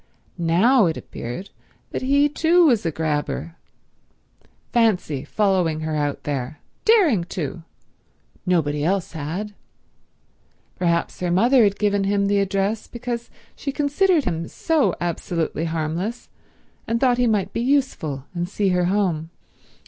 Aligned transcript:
Now 0.39 0.87
it 0.87 0.97
appeared 0.97 1.51
that 1.91 2.01
he 2.01 2.27
too 2.27 2.65
was 2.65 2.87
a 2.87 2.91
grabber. 2.91 3.55
Fancy 4.73 5.23
following 5.23 5.81
her 5.81 5.95
out 5.95 6.23
there—daring 6.23 7.25
to. 7.25 7.61
Nobody 8.43 8.83
else 8.83 9.11
had. 9.11 9.53
Perhaps 10.75 11.19
her 11.19 11.29
mother 11.29 11.63
had 11.63 11.77
given 11.77 12.05
him 12.05 12.25
the 12.25 12.39
address 12.39 12.87
because 12.87 13.29
she 13.55 13.71
considered 13.71 14.23
him 14.25 14.47
so 14.47 14.95
absolutely 14.99 15.65
harmless, 15.65 16.29
and 16.87 16.99
thought 16.99 17.19
he 17.19 17.27
might 17.27 17.53
be 17.53 17.61
useful 17.61 18.25
and 18.33 18.49
see 18.49 18.69
her 18.69 18.85
home. 18.85 19.29